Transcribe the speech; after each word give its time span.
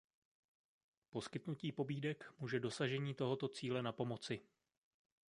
Poskytnutí 1.09 1.71
pobídek 1.71 2.31
může 2.39 2.59
dosažení 2.59 3.13
tohoto 3.13 3.47
cíle 3.47 3.81
napomoci. 3.81 4.41